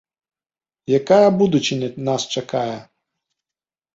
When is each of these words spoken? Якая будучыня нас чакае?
Якая 0.99 1.27
будучыня 1.41 1.89
нас 2.09 2.21
чакае? 2.37 2.75